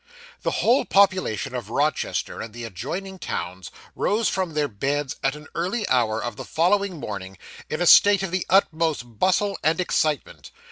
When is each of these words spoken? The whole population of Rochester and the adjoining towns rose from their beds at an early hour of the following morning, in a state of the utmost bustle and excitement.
The 0.41 0.65
whole 0.65 0.83
population 0.85 1.53
of 1.53 1.69
Rochester 1.69 2.41
and 2.41 2.55
the 2.55 2.63
adjoining 2.63 3.19
towns 3.19 3.69
rose 3.95 4.29
from 4.29 4.55
their 4.55 4.67
beds 4.67 5.15
at 5.23 5.35
an 5.35 5.45
early 5.53 5.87
hour 5.89 6.23
of 6.23 6.37
the 6.37 6.43
following 6.43 6.99
morning, 6.99 7.37
in 7.69 7.83
a 7.83 7.85
state 7.85 8.23
of 8.23 8.31
the 8.31 8.43
utmost 8.49 9.19
bustle 9.19 9.59
and 9.61 9.79
excitement. 9.79 10.49